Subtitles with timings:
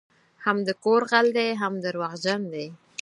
[0.43, 2.67] هم د کور غل دی هم دروغجن دی